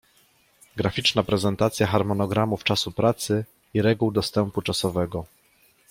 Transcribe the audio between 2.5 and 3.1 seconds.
czasu